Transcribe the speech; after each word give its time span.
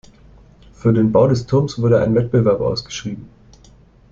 Für 0.73 0.93
den 0.93 1.11
Bau 1.11 1.27
des 1.27 1.45
Turmes 1.45 1.79
wurde 1.79 2.01
ein 2.01 2.15
Wettbewerb 2.15 2.59
ausgeschrieben. 2.59 3.29